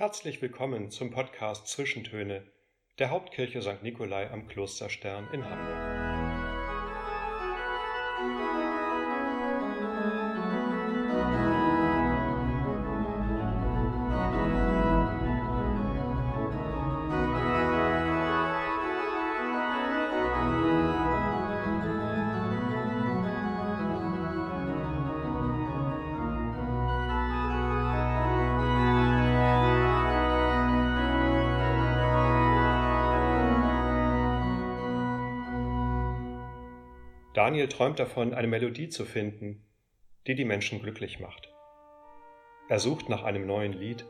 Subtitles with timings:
[0.00, 2.42] Herzlich willkommen zum Podcast Zwischentöne
[2.98, 3.82] der Hauptkirche St.
[3.82, 6.09] Nikolai am Klosterstern in Hamburg.
[37.40, 39.64] Daniel träumt davon, eine Melodie zu finden,
[40.26, 41.50] die die Menschen glücklich macht.
[42.68, 44.04] Er sucht nach einem neuen Lied,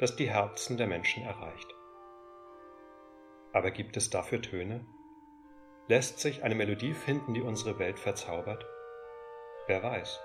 [0.00, 1.72] das die Herzen der Menschen erreicht.
[3.52, 4.84] Aber gibt es dafür Töne?
[5.86, 8.66] Lässt sich eine Melodie finden, die unsere Welt verzaubert?
[9.68, 10.20] Wer weiß.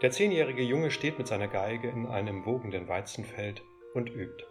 [0.00, 4.44] Der zehnjährige Junge steht mit seiner Geige in einem wogenden Weizenfeld und übt.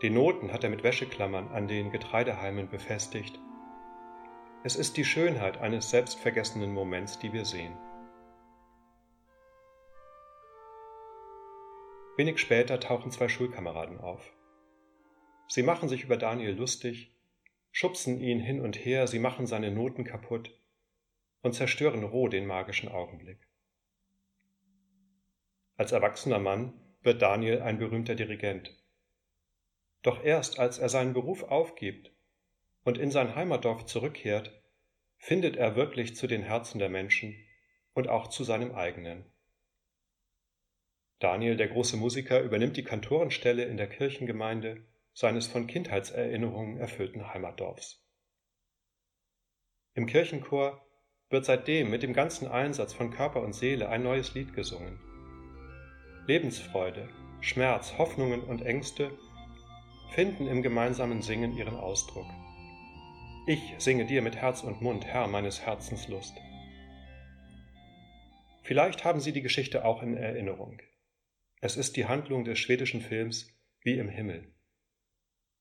[0.00, 3.38] Die Noten hat er mit Wäscheklammern an den Getreidehalmen befestigt
[4.66, 7.78] es ist die Schönheit eines selbstvergessenen Moments, die wir sehen.
[12.16, 14.34] Wenig später tauchen zwei Schulkameraden auf.
[15.46, 17.16] Sie machen sich über Daniel lustig,
[17.70, 20.60] schubsen ihn hin und her, sie machen seine Noten kaputt
[21.42, 23.38] und zerstören roh den magischen Augenblick.
[25.76, 26.72] Als erwachsener Mann
[27.02, 28.76] wird Daniel ein berühmter Dirigent.
[30.02, 32.15] Doch erst als er seinen Beruf aufgibt
[32.86, 34.62] und in sein Heimatdorf zurückkehrt,
[35.18, 37.34] findet er wirklich zu den Herzen der Menschen
[37.94, 39.24] und auch zu seinem eigenen.
[41.18, 48.06] Daniel, der große Musiker, übernimmt die Kantorenstelle in der Kirchengemeinde seines von Kindheitserinnerungen erfüllten Heimatdorfs.
[49.94, 50.86] Im Kirchenchor
[51.28, 55.00] wird seitdem mit dem ganzen Einsatz von Körper und Seele ein neues Lied gesungen.
[56.28, 57.08] Lebensfreude,
[57.40, 59.10] Schmerz, Hoffnungen und Ängste
[60.12, 62.26] finden im gemeinsamen Singen ihren Ausdruck.
[63.48, 66.36] Ich singe dir mit Herz und Mund, Herr meines Herzens Lust.
[68.64, 70.82] Vielleicht haben Sie die Geschichte auch in Erinnerung.
[71.60, 74.52] Es ist die Handlung des schwedischen Films Wie im Himmel.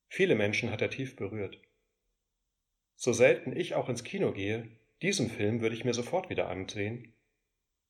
[0.08, 1.62] Viele Menschen hat er tief berührt.
[2.96, 4.68] So selten ich auch ins Kino gehe,
[5.04, 7.14] diesen Film würde ich mir sofort wieder ansehen,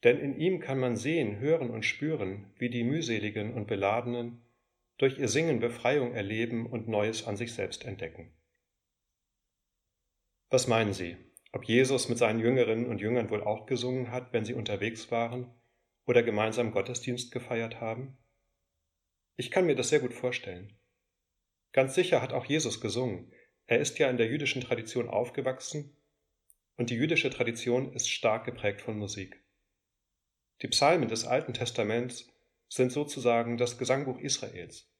[0.04, 4.42] denn in ihm kann man sehen, hören und spüren, wie die mühseligen und beladenen
[4.98, 8.34] durch ihr Singen Befreiung erleben und Neues an sich selbst entdecken.
[10.50, 11.18] Was meinen Sie,
[11.54, 15.52] ob Jesus mit seinen Jüngerinnen und Jüngern wohl auch gesungen hat, wenn sie unterwegs waren
[16.06, 18.18] oder gemeinsam Gottesdienst gefeiert haben?
[19.38, 20.78] Ich kann mir das sehr gut vorstellen.
[21.72, 23.34] Ganz sicher hat auch Jesus gesungen.
[23.66, 25.98] Er ist ja in der jüdischen Tradition aufgewachsen
[26.78, 29.44] und die jüdische Tradition ist stark geprägt von Musik.
[30.62, 32.32] Die Psalmen des Alten Testaments
[32.70, 34.94] sind sozusagen das Gesangbuch Israels.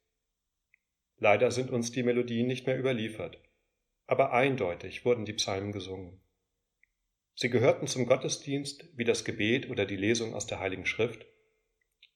[1.18, 3.45] Leider sind uns die Melodien nicht mehr überliefert
[4.06, 6.20] aber eindeutig wurden die Psalmen gesungen.
[7.34, 11.26] Sie gehörten zum Gottesdienst wie das Gebet oder die Lesung aus der Heiligen Schrift,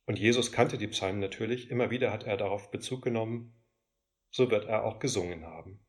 [0.06, 3.62] und Jesus kannte die Psalmen natürlich, immer wieder hat er darauf Bezug genommen,
[4.31, 5.87] so wird er auch gesungen haben.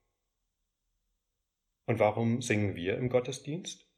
[1.85, 3.89] Und warum singen wir im Gottesdienst?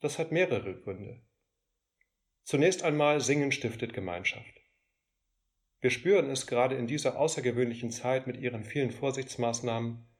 [0.00, 1.22] Das hat mehrere Gründe.
[2.42, 4.60] Zunächst einmal Singen stiftet Gemeinschaft.
[5.80, 10.11] Wir spüren es gerade in dieser außergewöhnlichen Zeit mit ihren vielen Vorsichtsmaßnahmen,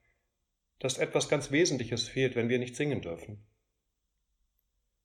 [0.78, 3.44] dass etwas ganz Wesentliches fehlt, wenn wir nicht singen dürfen.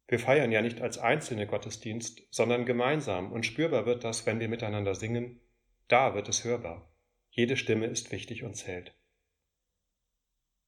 [0.07, 4.47] Wir feiern ja nicht als einzelne Gottesdienst, sondern gemeinsam und spürbar wird das, wenn wir
[4.47, 5.41] miteinander singen,
[5.87, 6.89] da wird es hörbar.
[7.29, 8.93] Jede Stimme ist wichtig und zählt.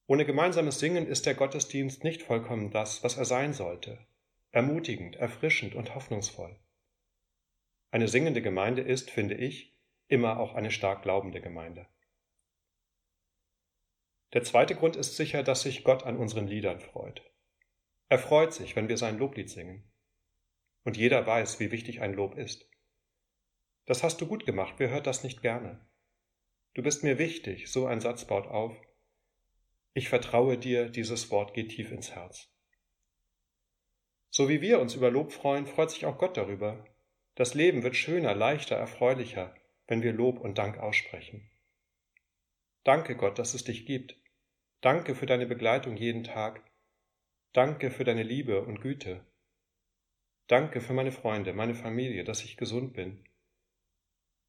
[0.08, 4.00] Ohne gemeinsames Singen ist der Gottesdienst nicht vollkommen das, was er sein sollte,
[4.52, 6.56] ermutigend, erfrischend und hoffnungsvoll.
[7.92, 9.76] Eine singende Gemeinde ist, finde ich,
[10.08, 11.88] immer auch eine stark glaubende Gemeinde.
[14.34, 17.24] Der zweite Grund ist sicher, dass sich Gott an unseren Liedern freut.
[18.10, 19.92] Er freut sich, wenn wir sein Loblied singen.
[20.84, 22.70] Und jeder weiß, wie wichtig ein Lob ist.
[23.86, 25.88] Das hast du gut gemacht, wer hört das nicht gerne?
[26.76, 28.80] Du bist mir wichtig, so ein Satz baut auf.
[29.94, 32.48] Ich vertraue dir, dieses Wort geht tief ins Herz.
[34.30, 36.86] So wie wir uns über Lob freuen, freut sich auch Gott darüber.
[37.34, 39.56] Das Leben wird schöner, leichter, erfreulicher,
[39.88, 41.50] wenn wir Lob und Dank aussprechen.
[42.84, 44.16] Danke Gott, dass es dich gibt.
[44.82, 46.64] Danke für deine Begleitung jeden Tag.
[47.52, 49.26] Danke für deine Liebe und Güte.
[50.48, 53.24] Danke für meine Freunde, meine Familie, dass ich gesund bin.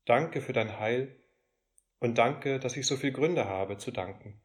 [0.05, 1.15] Danke für dein Heil
[1.99, 4.41] und danke, dass ich so viel Gründe habe zu danken.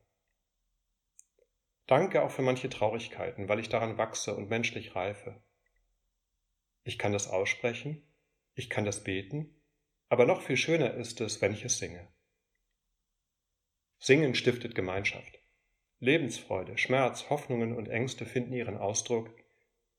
[1.88, 5.42] Danke auch für manche Traurigkeiten, weil ich daran wachse und menschlich reife.
[6.84, 8.04] Ich kann das aussprechen,
[8.54, 9.62] ich kann das beten
[10.10, 12.08] Aber noch viel schöner ist es, wenn ich es singe.
[14.08, 15.42] Singen stiftet Gemeinschaft.
[16.00, 19.32] Lebensfreude, Schmerz, Hoffnungen und Ängste finden ihren Ausdruck.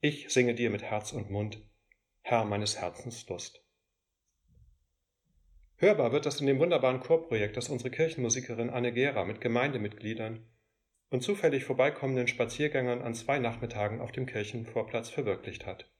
[0.00, 1.58] Ich singe dir mit Herz und Mund,
[2.22, 3.64] Herr meines Herzens Lust.
[5.74, 10.46] Hörbar wird das in dem wunderbaren Chorprojekt, das unsere Kirchenmusikerin Anne Gera mit Gemeindemitgliedern
[11.10, 15.90] und zufällig vorbeikommenden Spaziergängern an zwei Nachmittagen auf dem Kirchenvorplatz verwirklicht hat.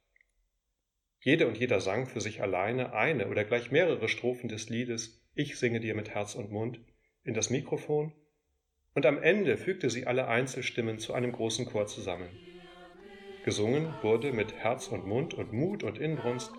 [1.18, 5.58] Jede und jeder sang für sich alleine eine oder gleich mehrere Strophen des Liedes Ich
[5.58, 6.78] singe dir mit Herz und Mund
[7.26, 8.12] in das Mikrofon
[8.94, 12.28] und am Ende fügte sie alle Einzelstimmen zu einem großen Chor zusammen.
[13.44, 16.50] Gesungen wurde mit Herz und Mund und Mut und Inbrunst,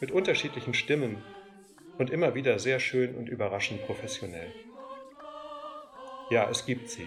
[0.00, 1.16] mit unterschiedlichen Stimmen
[1.98, 4.48] und immer wieder sehr schön und überraschend professionell.
[6.30, 7.06] Ja, es gibt sie.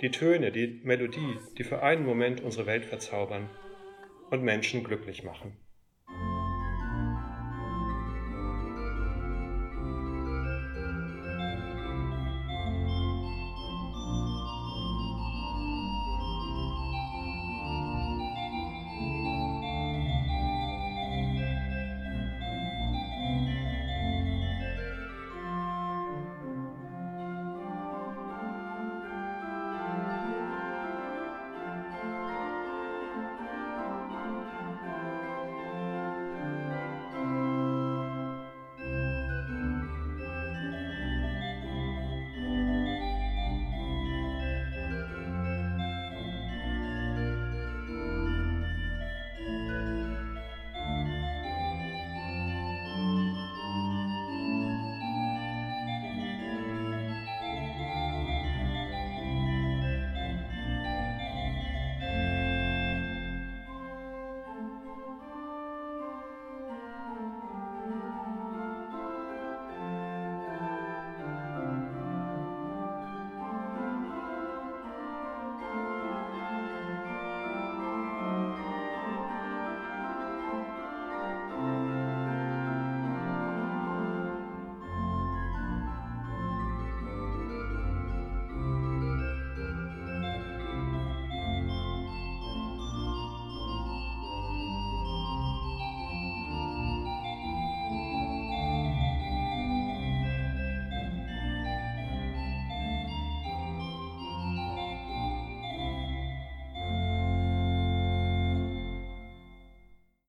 [0.00, 3.48] Die Töne, die Melodie, die für einen Moment unsere Welt verzaubern
[4.30, 5.56] und Menschen glücklich machen.